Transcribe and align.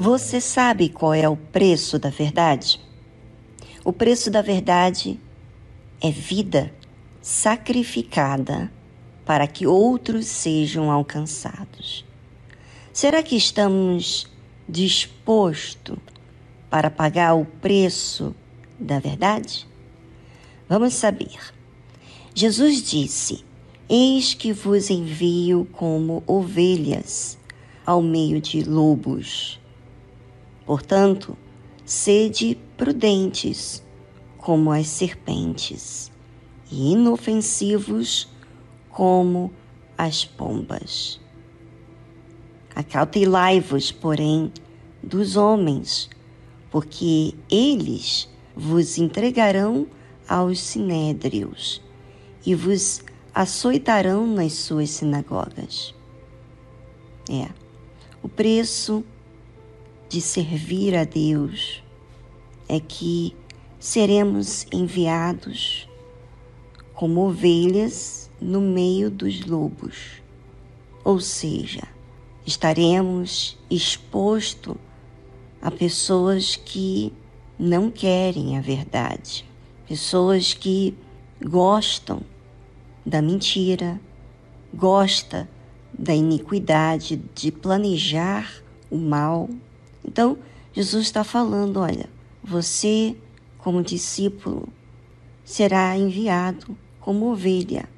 Você 0.00 0.40
sabe 0.40 0.88
qual 0.88 1.12
é 1.12 1.28
o 1.28 1.36
preço 1.36 1.98
da 1.98 2.08
verdade? 2.08 2.80
O 3.84 3.92
preço 3.92 4.30
da 4.30 4.40
verdade 4.40 5.20
é 6.00 6.10
vida 6.10 6.72
sacrificada 7.20 8.72
para 9.26 9.46
que 9.46 9.66
outros 9.66 10.24
sejam 10.24 10.90
alcançados. 10.90 12.02
Será 12.94 13.22
que 13.22 13.36
estamos 13.36 14.26
dispostos 14.66 15.98
para 16.70 16.90
pagar 16.90 17.34
o 17.34 17.44
preço 17.44 18.34
da 18.78 18.98
verdade? 18.98 19.68
Vamos 20.66 20.94
saber. 20.94 21.36
Jesus 22.34 22.82
disse: 22.82 23.44
Eis 23.86 24.32
que 24.32 24.50
vos 24.50 24.88
envio 24.88 25.68
como 25.72 26.22
ovelhas 26.26 27.38
ao 27.84 28.00
meio 28.00 28.40
de 28.40 28.62
lobos. 28.62 29.59
Portanto, 30.70 31.36
sede 31.84 32.56
prudentes 32.76 33.82
como 34.38 34.70
as 34.70 34.86
serpentes 34.86 36.12
e 36.70 36.92
inofensivos 36.92 38.28
como 38.88 39.52
as 39.98 40.24
pombas. 40.24 41.20
Acautelai-vos, 42.72 43.90
porém, 43.90 44.52
dos 45.02 45.34
homens, 45.34 46.08
porque 46.70 47.34
eles 47.50 48.28
vos 48.54 48.96
entregarão 48.96 49.88
aos 50.28 50.60
sinédrios 50.60 51.82
e 52.46 52.54
vos 52.54 53.02
açoitarão 53.34 54.24
nas 54.24 54.52
suas 54.52 54.90
sinagogas. 54.90 55.92
É, 57.28 57.48
o 58.22 58.28
preço 58.28 59.04
de 60.10 60.20
servir 60.20 60.96
a 60.96 61.04
Deus 61.04 61.80
é 62.68 62.80
que 62.80 63.32
seremos 63.78 64.66
enviados 64.72 65.88
como 66.92 67.28
ovelhas 67.28 68.28
no 68.40 68.60
meio 68.60 69.08
dos 69.08 69.46
lobos, 69.46 70.20
ou 71.04 71.20
seja, 71.20 71.84
estaremos 72.44 73.56
expostos 73.70 74.74
a 75.62 75.70
pessoas 75.70 76.56
que 76.56 77.12
não 77.56 77.88
querem 77.88 78.58
a 78.58 78.60
verdade, 78.60 79.46
pessoas 79.86 80.52
que 80.52 80.92
gostam 81.40 82.20
da 83.06 83.22
mentira, 83.22 84.00
gosta 84.74 85.48
da 85.96 86.12
iniquidade, 86.12 87.22
de 87.32 87.52
planejar 87.52 88.60
o 88.90 88.98
mal. 88.98 89.48
Então, 90.10 90.38
Jesus 90.72 91.06
está 91.06 91.22
falando: 91.22 91.78
olha, 91.78 92.10
você, 92.42 93.16
como 93.58 93.82
discípulo, 93.82 94.68
será 95.44 95.96
enviado 95.96 96.76
como 96.98 97.30
ovelha 97.30 97.88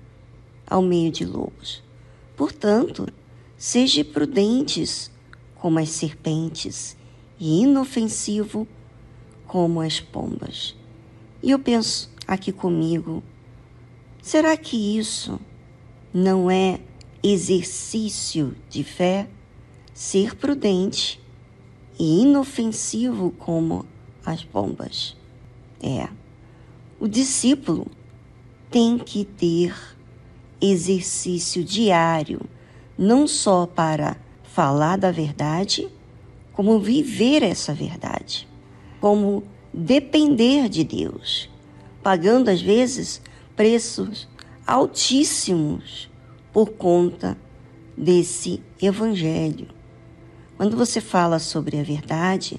ao 0.67 0.83
meio 0.83 1.11
de 1.11 1.25
lobos. 1.25 1.83
Portanto, 2.37 3.09
seja 3.57 4.05
prudentes 4.05 5.11
como 5.57 5.79
as 5.79 5.89
serpentes 5.89 6.97
e 7.41 7.63
inofensivo 7.63 8.69
como 9.47 9.81
as 9.81 9.99
pombas. 9.99 10.77
E 11.43 11.51
eu 11.51 11.59
penso 11.59 12.11
aqui 12.27 12.53
comigo, 12.53 13.23
Será 14.23 14.57
que 14.57 14.99
isso 14.99 15.41
não 16.15 16.49
é 16.49 16.79
exercício 17.25 18.55
de 18.71 18.85
fé? 18.85 19.29
Ser 19.93 20.37
prudente 20.37 21.21
e 22.03 22.23
inofensivo 22.23 23.31
como 23.39 23.87
as 24.27 24.43
pombas. 24.43 25.17
É. 25.81 26.09
O 26.99 27.07
discípulo 27.07 27.87
tem 28.69 28.99
que 28.99 29.25
ter 29.25 29.73
exercício 30.61 31.63
diário, 31.63 32.41
não 32.99 33.29
só 33.29 33.67
para 33.67 34.17
falar 34.43 34.99
da 34.99 35.13
verdade, 35.13 35.89
como 36.53 36.81
viver 36.81 37.41
essa 37.45 37.73
verdade, 37.73 38.49
como 39.01 39.45
depender 39.73 40.69
de 40.69 40.83
Deus, 40.83 41.49
pagando 42.03 42.49
às 42.49 42.61
vezes 42.61 43.23
preços 43.55 44.29
altíssimos 44.67 46.11
por 46.53 46.71
conta 46.71 47.39
desse 47.97 48.61
evangelho. 48.81 49.82
Quando 50.63 50.77
você 50.77 51.01
fala 51.01 51.41
sobre 51.41 51.81
a 51.81 51.83
verdade, 51.83 52.57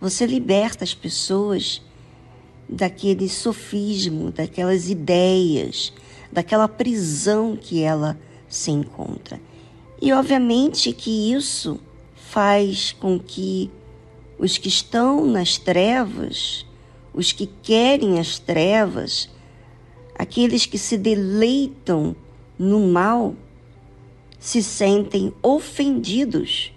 você 0.00 0.24
liberta 0.24 0.84
as 0.84 0.94
pessoas 0.94 1.82
daquele 2.68 3.28
sofismo, 3.28 4.30
daquelas 4.30 4.88
ideias, 4.88 5.92
daquela 6.30 6.68
prisão 6.68 7.58
que 7.60 7.82
ela 7.82 8.16
se 8.48 8.70
encontra. 8.70 9.40
E 10.00 10.12
obviamente 10.12 10.92
que 10.92 11.32
isso 11.32 11.80
faz 12.14 12.92
com 12.92 13.18
que 13.18 13.68
os 14.38 14.56
que 14.56 14.68
estão 14.68 15.26
nas 15.26 15.58
trevas, 15.58 16.64
os 17.12 17.32
que 17.32 17.46
querem 17.64 18.20
as 18.20 18.38
trevas, 18.38 19.28
Aqueles 20.14 20.66
que 20.66 20.78
se 20.78 20.96
deleitam 20.96 22.14
no 22.56 22.86
mal 22.86 23.34
se 24.38 24.62
sentem 24.62 25.32
ofendidos 25.42 26.72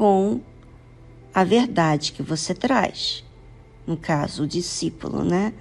com 0.00 0.40
a 1.34 1.44
verdade 1.44 2.12
que 2.12 2.22
você 2.22 2.54
traz. 2.54 3.22
No 3.86 3.98
caso, 3.98 4.44
o 4.44 4.46
discípulo, 4.46 5.22
né? 5.22 5.52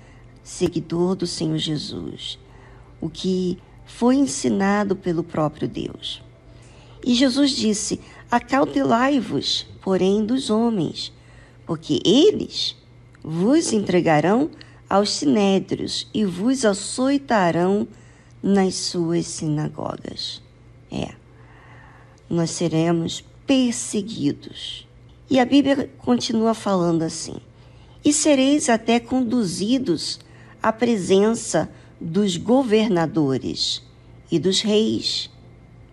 Seguidor 0.41 1.13
do 1.13 1.27
Senhor 1.27 1.57
Jesus. 1.57 2.39
O 3.01 3.09
que 3.09 3.57
foi 3.85 4.15
ensinado 4.15 4.95
pelo 4.95 5.25
próprio 5.25 5.67
Deus. 5.67 6.23
E 7.05 7.13
Jesus 7.13 7.51
disse: 7.51 7.99
Acautelai-vos, 8.31 9.67
porém, 9.81 10.25
dos 10.25 10.49
homens, 10.49 11.11
porque 11.65 11.99
eles 12.05 12.77
vos 13.21 13.73
entregarão 13.73 14.49
aos 14.89 15.09
sinédrios 15.09 16.07
e 16.13 16.23
vos 16.23 16.63
açoitarão 16.63 17.85
nas 18.41 18.75
suas 18.75 19.25
sinagogas. 19.25 20.41
É, 20.89 21.09
nós 22.29 22.51
seremos 22.51 23.27
perseguidos. 23.49 24.87
E 25.27 25.39
a 25.39 25.45
Bíblia 25.45 25.89
continua 25.97 26.53
falando 26.53 27.01
assim: 27.01 27.37
e 28.05 28.13
sereis 28.13 28.69
até 28.69 28.99
conduzidos 28.99 30.19
à 30.61 30.71
presença 30.71 31.67
dos 31.99 32.37
governadores 32.37 33.81
e 34.31 34.37
dos 34.37 34.61
reis, 34.61 35.31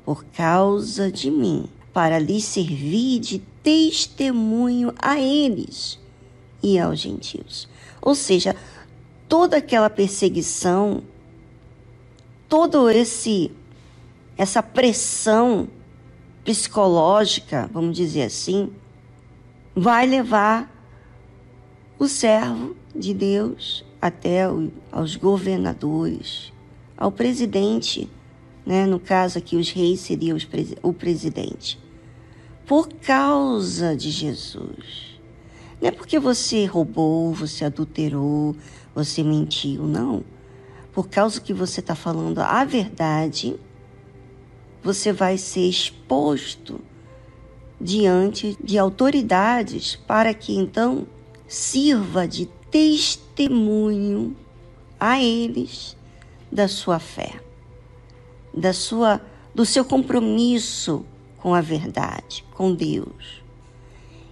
por 0.05 0.23
causa 0.27 1.11
de 1.11 1.31
mim, 1.31 1.65
para 1.95 2.19
lhes 2.19 2.45
servir 2.45 3.21
de 3.21 3.39
testemunho 3.63 4.93
a 4.99 5.19
eles 5.19 5.99
e 6.63 6.79
aos 6.79 7.01
gentios. 7.01 7.67
Ou 8.03 8.15
seja, 8.15 8.55
toda 9.27 9.57
aquela 9.57 9.89
perseguição, 9.89 11.03
todo 12.51 12.91
esse 12.91 13.51
essa 14.37 14.63
pressão 14.63 15.67
psicológica, 16.47 17.69
vamos 17.73 17.97
dizer 17.97 18.23
assim, 18.23 18.71
vai 19.75 20.07
levar 20.07 20.73
o 21.99 22.07
servo 22.07 22.77
de 22.95 23.13
Deus 23.13 23.85
até 24.01 24.49
o, 24.49 24.71
aos 24.93 25.17
governadores, 25.17 26.53
ao 26.97 27.11
presidente, 27.11 28.09
né? 28.65 28.87
no 28.87 29.01
caso 29.01 29.39
aqui 29.39 29.57
os 29.57 29.73
reis 29.73 29.99
seriam 30.01 30.37
os, 30.37 30.47
o 30.85 30.93
presidente, 30.93 31.81
por 32.65 32.89
causa 32.89 33.97
de 33.97 34.13
Jesus. 34.13 35.19
Não 35.81 35.89
é 35.89 35.91
porque 35.91 36.17
você 36.17 36.65
roubou, 36.65 37.35
você 37.35 37.65
adulterou, 37.65 38.55
você 38.95 39.23
mentiu, 39.23 39.83
não. 39.83 40.23
Por 40.93 41.09
causa 41.09 41.41
que 41.41 41.53
você 41.53 41.81
está 41.81 41.95
falando 41.95 42.39
a 42.39 42.65
verdade, 42.65 43.57
você 44.87 45.13
vai 45.13 45.37
ser 45.37 45.69
exposto 45.69 46.81
diante 47.81 48.57
de 48.63 48.79
autoridades 48.79 49.97
para 49.97 50.33
que 50.33 50.55
então 50.55 51.09
sirva 51.49 52.27
de 52.29 52.47
testemunho 52.71 54.37
a 54.99 55.21
eles 55.21 55.97
da 56.53 56.69
sua 56.69 57.01
fé, 57.01 57.41
da 58.57 58.73
sua 58.73 59.21
do 59.53 59.67
seu 59.67 59.85
compromisso 59.85 61.05
com 61.39 61.53
a 61.53 61.61
verdade, 61.61 62.45
com 62.55 62.73
Deus. 62.73 63.43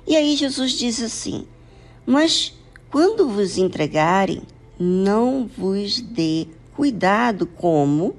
E 0.07 0.15
aí 0.15 0.37
Jesus 0.37 0.71
diz 0.75 1.03
assim: 1.03 1.49
"Mas 2.07 2.57
quando 2.93 3.29
vos 3.29 3.59
entregarem 3.59 4.43
não 4.79 5.49
vos 5.49 6.01
dê 6.01 6.47
cuidado 6.77 7.45
como 7.45 8.15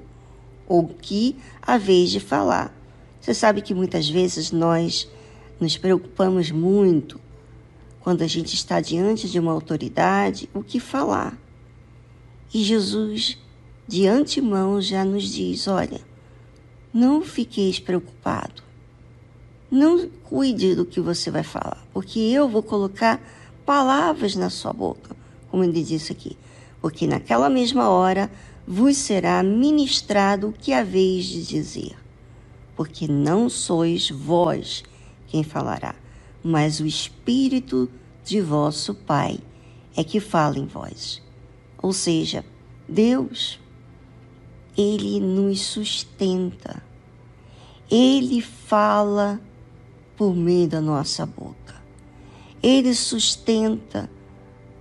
ou 0.66 0.86
que 0.88 1.36
a 1.62 1.78
vez 1.78 2.10
de 2.10 2.20
falar. 2.20 2.74
Você 3.20 3.34
sabe 3.34 3.60
que 3.60 3.74
muitas 3.74 4.08
vezes 4.08 4.52
nós 4.52 5.08
nos 5.60 5.76
preocupamos 5.76 6.50
muito 6.50 7.20
quando 8.00 8.22
a 8.22 8.26
gente 8.26 8.54
está 8.54 8.80
diante 8.80 9.28
de 9.28 9.38
uma 9.38 9.52
autoridade 9.52 10.48
o 10.54 10.62
que 10.62 10.78
falar. 10.78 11.36
E 12.54 12.62
Jesus, 12.62 13.36
de 13.86 14.06
antemão, 14.06 14.80
já 14.80 15.04
nos 15.04 15.24
diz: 15.24 15.66
olha, 15.66 16.00
não 16.92 17.22
fiqueis 17.22 17.80
preocupado. 17.80 18.62
Não 19.68 20.08
cuide 20.22 20.76
do 20.76 20.86
que 20.86 21.00
você 21.00 21.30
vai 21.30 21.42
falar, 21.42 21.84
porque 21.92 22.20
eu 22.20 22.48
vou 22.48 22.62
colocar 22.62 23.20
palavras 23.64 24.36
na 24.36 24.48
sua 24.48 24.72
boca, 24.72 25.16
como 25.50 25.64
ele 25.64 25.82
disse 25.82 26.12
aqui. 26.12 26.38
Porque 26.80 27.06
naquela 27.06 27.50
mesma 27.50 27.88
hora 27.88 28.30
vos 28.66 28.96
será 28.96 29.42
ministrado 29.42 30.48
o 30.48 30.52
que 30.52 30.72
haveis 30.72 31.24
de 31.26 31.46
dizer. 31.46 31.96
Porque 32.74 33.06
não 33.06 33.48
sois 33.48 34.10
vós 34.10 34.82
quem 35.28 35.42
falará, 35.42 35.94
mas 36.42 36.80
o 36.80 36.86
Espírito 36.86 37.88
de 38.24 38.40
vosso 38.40 38.94
Pai 38.94 39.38
é 39.96 40.02
que 40.02 40.20
fala 40.20 40.58
em 40.58 40.66
vós. 40.66 41.22
Ou 41.80 41.92
seja, 41.92 42.44
Deus, 42.88 43.58
Ele 44.76 45.20
nos 45.20 45.60
sustenta. 45.60 46.82
Ele 47.90 48.40
fala 48.40 49.40
por 50.16 50.34
meio 50.34 50.68
da 50.68 50.80
nossa 50.80 51.24
boca. 51.24 51.76
Ele 52.62 52.94
sustenta 52.94 54.10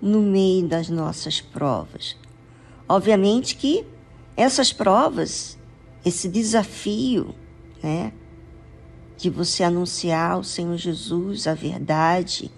no 0.02 0.22
meio 0.22 0.68
das 0.68 0.90
nossas 0.90 1.40
provas. 1.40 2.18
Obviamente 2.88 3.56
que 3.56 3.86
essas 4.38 4.72
provas, 4.72 5.58
esse 6.04 6.28
desafio, 6.28 7.34
né, 7.82 8.12
de 9.18 9.30
você 9.30 9.64
anunciar 9.64 10.38
o 10.38 10.44
Senhor 10.44 10.78
Jesus, 10.78 11.48
a 11.48 11.54
verdade, 11.54 12.52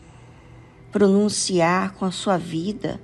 pronunciar 0.91 1.93
com 1.93 2.05
a 2.05 2.11
sua 2.11 2.37
vida, 2.37 2.99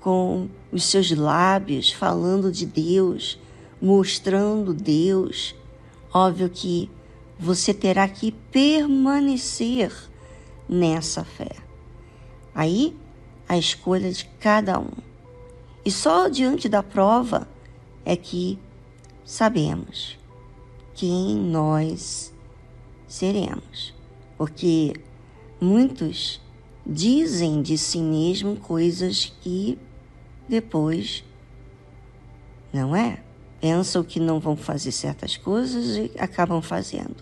com 0.00 0.48
os 0.72 0.84
seus 0.84 1.10
lábios, 1.10 1.92
falando 1.92 2.50
de 2.50 2.64
Deus, 2.64 3.38
mostrando 3.80 4.72
Deus. 4.72 5.54
Óbvio 6.12 6.48
que 6.48 6.90
você 7.38 7.72
terá 7.74 8.08
que 8.08 8.32
permanecer 8.32 9.92
nessa 10.68 11.22
fé. 11.22 11.56
Aí, 12.54 12.96
a 13.48 13.56
escolha 13.56 14.10
de 14.10 14.24
cada 14.40 14.80
um. 14.80 15.07
E 15.88 15.90
só 15.90 16.28
diante 16.28 16.68
da 16.68 16.82
prova 16.82 17.48
é 18.04 18.14
que 18.14 18.58
sabemos 19.24 20.18
quem 20.94 21.34
nós 21.34 22.30
seremos. 23.06 23.94
Porque 24.36 24.92
muitos 25.58 26.42
dizem 26.84 27.62
de 27.62 27.78
si 27.78 28.00
mesmo 28.00 28.56
coisas 28.56 29.32
que 29.40 29.78
depois 30.46 31.24
não 32.70 32.94
é. 32.94 33.22
Pensam 33.58 34.04
que 34.04 34.20
não 34.20 34.38
vão 34.38 34.58
fazer 34.58 34.92
certas 34.92 35.38
coisas 35.38 35.96
e 35.96 36.12
acabam 36.18 36.60
fazendo. 36.60 37.16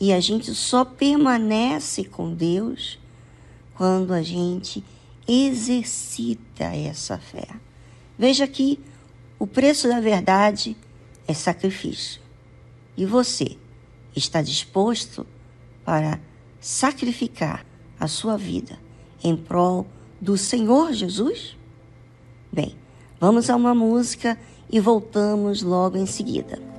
E 0.00 0.10
a 0.10 0.20
gente 0.20 0.54
só 0.54 0.86
permanece 0.86 2.02
com 2.02 2.32
Deus 2.32 2.98
quando 3.74 4.14
a 4.14 4.22
gente 4.22 4.82
exercita 5.28 6.64
essa 6.64 7.18
fé. 7.18 7.46
Veja 8.18 8.46
que 8.46 8.80
o 9.38 9.46
preço 9.46 9.88
da 9.88 10.00
verdade 10.00 10.76
é 11.26 11.34
sacrifício. 11.34 12.20
E 12.96 13.04
você 13.04 13.56
está 14.14 14.40
disposto 14.40 15.26
para 15.84 16.20
sacrificar 16.60 17.66
a 17.98 18.06
sua 18.06 18.36
vida 18.36 18.78
em 19.22 19.36
prol 19.36 19.86
do 20.20 20.36
Senhor 20.38 20.92
Jesus? 20.92 21.56
Bem, 22.52 22.76
vamos 23.18 23.50
a 23.50 23.56
uma 23.56 23.74
música 23.74 24.38
e 24.70 24.78
voltamos 24.78 25.62
logo 25.62 25.96
em 25.96 26.06
seguida. 26.06 26.73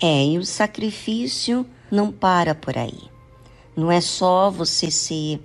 É, 0.00 0.24
e 0.24 0.38
o 0.38 0.44
sacrifício 0.44 1.66
não 1.90 2.12
para 2.12 2.54
por 2.54 2.78
aí. 2.78 3.10
Não 3.76 3.90
é 3.90 4.00
só 4.00 4.48
você 4.48 4.92
ser 4.92 5.40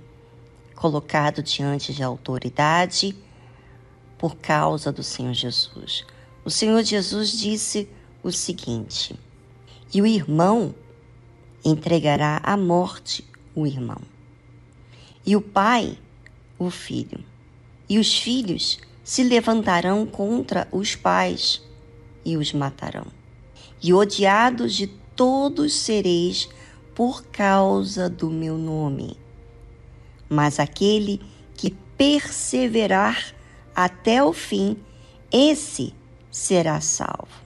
colocado 0.76 1.42
diante 1.42 1.92
de 1.92 2.04
autoridade 2.04 3.16
por 4.16 4.36
causa 4.36 4.92
do 4.92 5.02
Senhor 5.02 5.34
Jesus. 5.34 6.04
O 6.44 6.50
Senhor 6.50 6.84
Jesus 6.84 7.32
disse 7.32 7.88
o 8.22 8.30
seguinte: 8.30 9.18
E 9.92 10.00
o 10.00 10.06
irmão 10.06 10.72
entregará 11.64 12.40
à 12.44 12.56
morte 12.56 13.24
o 13.56 13.66
irmão, 13.66 14.00
e 15.26 15.34
o 15.34 15.40
pai 15.40 15.98
o 16.56 16.70
filho, 16.70 17.18
e 17.88 17.98
os 17.98 18.16
filhos 18.16 18.78
se 19.02 19.24
levantarão 19.24 20.06
contra 20.06 20.68
os 20.70 20.94
pais 20.94 21.60
e 22.24 22.36
os 22.36 22.52
matarão 22.52 23.23
e 23.84 23.92
odiados 23.92 24.72
de 24.72 24.86
todos 24.86 25.74
sereis 25.74 26.48
por 26.94 27.22
causa 27.26 28.08
do 28.08 28.30
meu 28.30 28.56
nome. 28.56 29.18
Mas 30.26 30.58
aquele 30.58 31.20
que 31.54 31.70
perseverar 31.94 33.34
até 33.76 34.24
o 34.24 34.32
fim, 34.32 34.78
esse 35.30 35.92
será 36.30 36.80
salvo. 36.80 37.44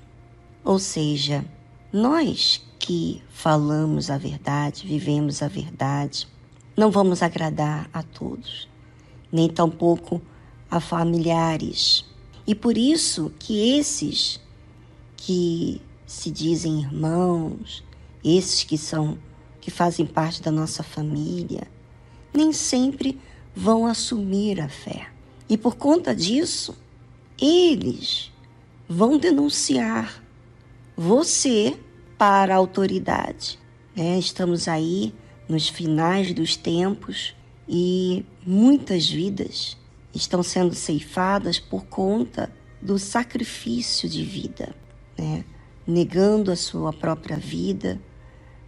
Ou 0.65 0.79
seja, 0.79 1.45
nós 1.93 2.65
que 2.79 3.21
falamos 3.31 4.09
a 4.09 4.17
verdade, 4.17 4.87
vivemos 4.87 5.43
a 5.43 5.49
verdade, 5.49 6.29
não 6.77 6.89
vamos 6.89 7.21
agradar 7.21 7.91
a 7.93 8.05
todos, 8.05 8.69
nem 9.33 9.49
tampouco 9.49 10.23
a 10.71 10.79
familiares. 10.79 12.05
E 12.47 12.55
por 12.55 12.79
isso 12.79 13.33
que 13.41 13.77
esses 13.77 14.41
que 15.17 15.83
se 16.09 16.31
dizem 16.31 16.81
irmãos, 16.81 17.85
esses 18.25 18.65
que 18.65 18.79
são 18.79 19.19
que 19.61 19.71
fazem 19.71 20.07
parte 20.07 20.41
da 20.41 20.51
nossa 20.51 20.83
família, 20.83 21.69
nem 22.33 22.51
sempre 22.51 23.21
vão 23.55 23.87
assumir 23.87 24.59
a 24.59 24.69
fé. 24.69 25.09
E 25.47 25.59
por 25.59 25.77
conta 25.77 26.17
disso, 26.17 26.75
eles 27.39 28.33
vão 28.89 29.19
denunciar 29.19 30.25
você 30.97 31.79
para 32.17 32.55
a 32.55 32.57
autoridade. 32.57 33.59
Né? 33.95 34.19
Estamos 34.19 34.67
aí 34.67 35.13
nos 35.47 35.69
finais 35.69 36.33
dos 36.33 36.57
tempos 36.57 37.37
e 37.69 38.25
muitas 38.47 39.07
vidas 39.11 39.77
estão 40.15 40.43
sendo 40.43 40.75
ceifadas 40.75 41.59
por 41.59 41.85
conta 41.85 42.51
do 42.81 42.99
sacrifício 42.99 44.09
de 44.09 44.25
vida, 44.25 44.75
né? 45.19 45.45
Negando 45.89 46.53
a 46.53 46.57
sua 46.57 46.93
própria 46.93 47.39
vida. 47.39 47.99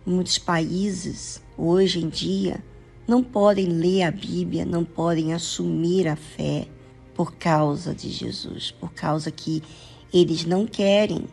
Muitos 0.07 0.39
países, 0.39 1.43
hoje 1.55 2.03
em 2.03 2.09
dia, 2.09 2.65
não 3.07 3.23
podem 3.23 3.67
ler 3.67 4.05
a 4.05 4.11
Bíblia, 4.11 4.65
não 4.65 4.87
podem 4.87 5.35
assumir 5.35 6.09
a 6.09 6.17
fé 6.17 6.67
por 7.15 7.35
causa 7.35 7.95
de 7.95 8.09
Jesus, 8.09 8.71
por 8.71 8.95
causa 8.95 9.31
que 9.31 9.63
eles 10.11 10.47
não 10.47 10.67
querem 10.67 11.27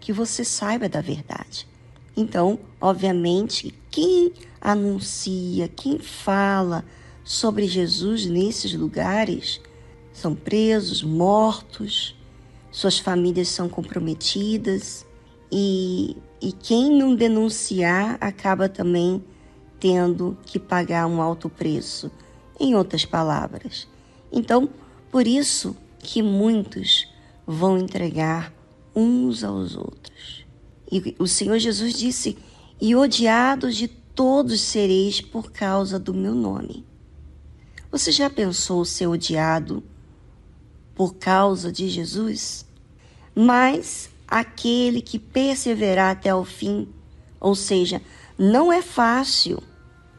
que 0.00 0.14
você 0.14 0.42
saiba 0.42 0.88
da 0.88 1.02
verdade. 1.02 1.68
Então, 2.16 2.58
obviamente, 2.80 3.74
quem 3.90 4.32
anuncia, 4.58 5.68
quem 5.68 5.98
fala 5.98 6.86
sobre 7.22 7.66
Jesus 7.66 8.24
nesses 8.24 8.72
lugares 8.72 9.60
são 10.10 10.34
presos, 10.34 11.02
mortos, 11.02 12.16
suas 12.70 12.98
famílias 12.98 13.48
são 13.48 13.68
comprometidas 13.68 15.04
e, 15.50 16.16
e 16.40 16.52
quem 16.52 16.96
não 16.96 17.14
denunciar 17.14 18.16
acaba 18.20 18.68
também 18.68 19.22
tendo 19.78 20.36
que 20.46 20.58
pagar 20.58 21.06
um 21.06 21.20
alto 21.20 21.48
preço, 21.48 22.10
em 22.58 22.74
outras 22.74 23.04
palavras. 23.04 23.86
Então, 24.32 24.68
por 25.10 25.26
isso 25.26 25.76
que 25.98 26.22
muitos 26.22 27.08
vão 27.46 27.78
entregar 27.78 28.52
uns 28.94 29.44
aos 29.44 29.76
outros. 29.76 30.46
E 30.90 31.14
o 31.18 31.26
Senhor 31.26 31.58
Jesus 31.58 31.94
disse: 31.94 32.38
E 32.80 32.94
odiados 32.94 33.76
de 33.76 33.88
todos 33.88 34.60
sereis 34.60 35.20
por 35.20 35.50
causa 35.50 35.98
do 35.98 36.14
meu 36.14 36.34
nome. 36.34 36.84
Você 37.90 38.10
já 38.10 38.30
pensou 38.30 38.84
ser 38.84 39.06
odiado 39.06 39.82
por 40.94 41.14
causa 41.14 41.70
de 41.70 41.88
Jesus? 41.88 42.66
Mas 43.34 44.10
aquele 44.26 45.00
que 45.00 45.18
perseverar 45.18 46.12
até 46.12 46.34
o 46.34 46.44
fim, 46.44 46.88
ou 47.40 47.54
seja, 47.54 48.00
não 48.38 48.72
é 48.72 48.82
fácil 48.82 49.62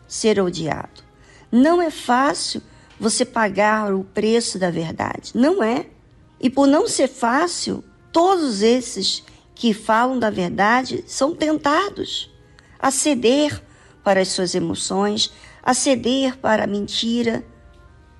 ser 0.07 0.39
odiado. 0.39 1.03
Não 1.51 1.81
é 1.81 1.89
fácil 1.89 2.61
você 2.99 3.25
pagar 3.25 3.93
o 3.93 4.03
preço 4.03 4.57
da 4.57 4.69
verdade. 4.69 5.31
Não 5.35 5.63
é. 5.63 5.87
E 6.39 6.49
por 6.49 6.67
não 6.67 6.87
ser 6.87 7.07
fácil, 7.07 7.83
todos 8.11 8.61
esses 8.61 9.23
que 9.53 9.73
falam 9.73 10.19
da 10.19 10.29
verdade 10.29 11.03
são 11.07 11.33
tentados 11.33 12.31
a 12.79 12.91
ceder 12.91 13.61
para 14.03 14.21
as 14.21 14.27
suas 14.27 14.53
emoções, 14.53 15.33
a 15.63 15.73
ceder 15.73 16.37
para 16.37 16.65
a 16.65 16.67
mentira, 16.67 17.43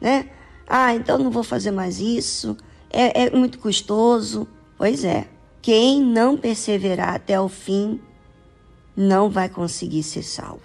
né? 0.02 0.30
Ah, 0.68 0.96
então 0.96 1.18
não 1.18 1.30
vou 1.30 1.44
fazer 1.44 1.72
mais 1.72 2.00
isso, 2.00 2.58
é, 2.90 3.26
é 3.26 3.30
muito 3.30 3.60
custoso. 3.60 4.48
Pois 4.78 5.04
é, 5.04 5.28
quem 5.66 6.00
não 6.00 6.38
perseverar 6.38 7.16
até 7.16 7.42
o 7.42 7.50
fim 7.50 8.00
não 8.96 9.32
vai 9.32 9.50
conseguir 9.50 10.04
ser 10.04 10.22
salvo. 10.22 10.62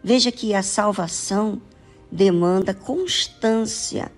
Veja 0.00 0.30
que 0.30 0.54
a 0.54 0.62
salvação 0.62 1.60
demanda 2.08 2.72
constância 2.72 4.12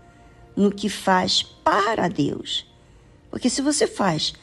no 0.54 0.70
que 0.70 0.90
faz 0.90 1.42
para 1.42 2.06
Deus. 2.06 2.70
Porque 3.30 3.48
se 3.48 3.62
você 3.62 3.86
faz 3.86 4.34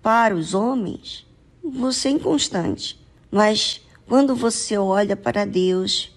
para 0.00 0.36
os 0.36 0.54
homens, 0.54 1.26
você 1.64 2.06
é 2.06 2.12
inconstante. 2.12 3.04
Mas 3.28 3.80
quando 4.06 4.36
você 4.36 4.78
olha 4.78 5.16
para 5.16 5.44
Deus, 5.44 6.16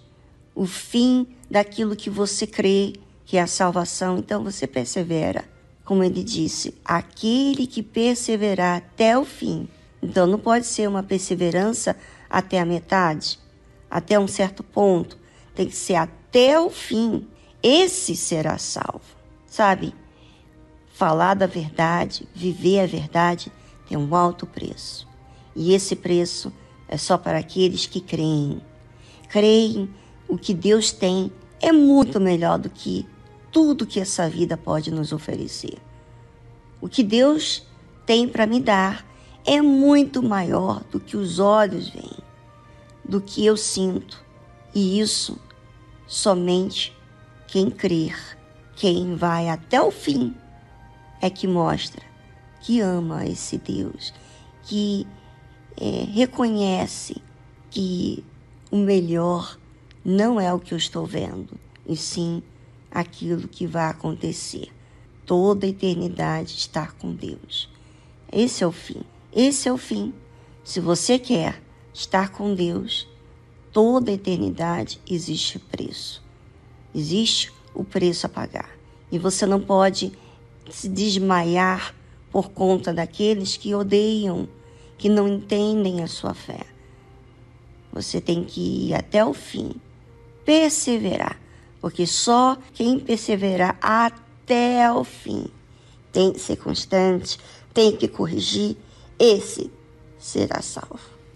o 0.54 0.68
fim 0.68 1.26
daquilo 1.50 1.96
que 1.96 2.12
você 2.12 2.46
crê, 2.46 2.94
que 3.26 3.36
é 3.36 3.42
a 3.42 3.48
salvação, 3.48 4.20
então 4.20 4.44
você 4.44 4.68
persevera. 4.68 5.44
Como 5.92 6.06
ele 6.06 6.24
disse, 6.24 6.74
aquele 6.86 7.68
que 7.68 7.84
perseverar 7.84 8.78
até 8.78 9.18
o 9.18 9.26
fim. 9.26 9.68
Então 10.02 10.26
não 10.26 10.40
pode 10.40 10.66
ser 10.66 10.88
uma 10.88 11.04
perseverança 11.04 11.98
até 12.30 12.62
a 12.62 12.66
metade 12.66 13.38
até 13.90 14.18
um 14.18 14.26
certo 14.26 14.64
ponto, 14.64 15.18
tem 15.54 15.68
que 15.68 15.76
ser 15.76 15.96
até 15.96 16.58
o 16.58 16.70
fim. 16.70 17.28
Esse 17.62 18.16
será 18.16 18.58
salvo. 18.58 19.02
Sabe? 19.46 19.94
Falar 20.94 21.34
da 21.34 21.46
verdade, 21.46 22.26
viver 22.34 22.80
a 22.80 22.86
verdade, 22.86 23.52
tem 23.86 23.98
um 23.98 24.16
alto 24.16 24.48
preço. 24.48 25.06
E 25.54 25.74
esse 25.74 25.94
preço 25.94 26.54
é 26.88 26.96
só 26.96 27.18
para 27.18 27.38
aqueles 27.38 27.86
que 27.86 28.00
creem. 28.00 28.62
Creem 29.28 29.94
o 30.26 30.38
que 30.38 30.54
Deus 30.54 30.94
tem 30.94 31.30
é 31.60 31.74
muito 31.74 32.18
melhor 32.18 32.58
do 32.58 32.70
que 32.70 33.06
tudo 33.52 33.86
que 33.86 34.00
essa 34.00 34.30
vida 34.30 34.56
pode 34.56 34.92
nos 34.92 35.12
oferecer. 35.12 35.78
O 36.80 36.88
que 36.88 37.04
Deus 37.04 37.66
tem 38.06 38.28
para 38.28 38.48
me 38.48 38.60
dar 38.60 39.06
é 39.46 39.62
muito 39.62 40.24
maior 40.24 40.84
do 40.92 41.00
que 41.00 41.18
os 41.18 41.40
olhos 41.40 41.90
veem 41.90 42.22
do 43.12 43.20
que 43.20 43.46
eu 43.46 43.58
sinto. 43.58 44.24
E 44.74 45.00
isso 45.00 45.38
somente 46.08 46.96
quem 47.48 47.70
crer, 47.70 48.16
quem 48.76 49.16
vai 49.16 49.50
até 49.50 49.82
o 49.82 49.92
fim, 49.92 50.34
é 51.22 51.30
que 51.30 51.46
mostra 51.46 52.02
que 52.62 52.80
ama 52.80 53.26
esse 53.26 53.58
Deus, 53.58 54.14
que 54.64 55.06
é, 55.76 56.06
reconhece 56.12 57.22
que 57.70 58.24
o 58.72 58.78
melhor 58.78 59.58
não 60.06 60.40
é 60.40 60.54
o 60.54 60.60
que 60.60 60.74
eu 60.74 60.78
estou 60.78 61.06
vendo, 61.06 61.60
e 61.86 61.98
sim 61.98 62.42
aquilo 62.92 63.48
que 63.48 63.66
vai 63.66 63.90
acontecer. 63.90 64.70
Toda 65.26 65.66
a 65.66 65.70
eternidade 65.70 66.56
estar 66.56 66.94
com 66.94 67.14
Deus. 67.14 67.70
Esse 68.32 68.64
é 68.64 68.68
o 68.68 68.72
fim. 68.72 69.02
Esse 69.34 69.70
é 69.70 69.74
o 69.74 69.78
fim. 69.78 70.14
Se 70.64 70.80
você 70.80 71.18
quer 71.18 71.62
estar 71.94 72.30
com 72.30 72.54
Deus, 72.54 73.08
toda 73.72 74.12
a 74.12 74.14
eternidade 74.14 75.00
existe 75.10 75.58
preço. 75.58 76.22
Existe 76.94 77.52
o 77.74 77.84
preço 77.84 78.26
a 78.26 78.30
pagar. 78.30 78.70
E 79.12 79.18
você 79.18 79.46
não 79.46 79.60
pode 79.60 80.12
se 80.70 80.88
desmaiar 80.90 81.96
por 82.32 82.50
conta 82.50 82.94
daqueles 82.94 83.58
que 83.58 83.76
odeiam, 83.76 84.48
que 84.98 85.10
não 85.10 85.28
entendem 85.28 86.02
a 86.02 86.08
sua 86.08 86.34
fé. 86.34 86.62
Você 87.92 88.22
tem 88.22 88.44
que 88.44 88.88
ir 88.88 88.94
até 88.94 89.24
o 89.26 89.34
fim, 89.34 89.74
perseverar, 90.46 91.38
porque 91.82 92.06
só 92.06 92.58
quem 92.74 93.00
perseverar 93.00 93.78
até 93.82 94.92
o 94.92 95.04
fim 95.04 95.48
tem 96.12 96.32
que 96.32 96.40
ser 96.40 96.58
constante, 96.58 97.40
tem 97.74 97.96
que 97.96 98.08
corrigir, 98.08 98.78
esse 99.18 99.72
será 100.20 100.62
salvo. 100.62 101.11